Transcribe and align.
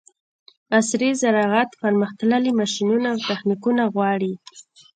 عصري 0.77 1.09
زراعت 1.21 1.69
پرمختللي 1.81 2.51
ماشینونه 2.59 3.07
او 3.13 3.17
تخنیکونه 3.29 3.83
غواړي. 3.93 4.31